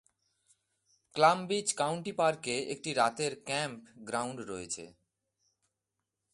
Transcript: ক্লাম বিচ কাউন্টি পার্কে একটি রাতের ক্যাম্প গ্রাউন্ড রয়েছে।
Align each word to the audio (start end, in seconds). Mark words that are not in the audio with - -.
ক্লাম 1.15 1.39
বিচ 1.47 1.67
কাউন্টি 1.73 2.11
পার্কে 2.11 2.55
একটি 2.73 2.89
রাতের 2.93 3.33
ক্যাম্প 3.45 3.81
গ্রাউন্ড 3.99 4.39
রয়েছে। 4.39 4.85